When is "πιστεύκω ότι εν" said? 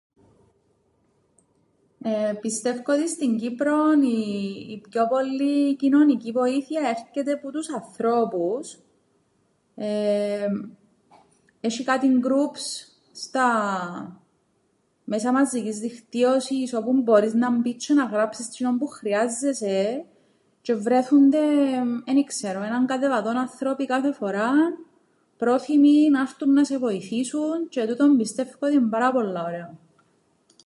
28.17-28.89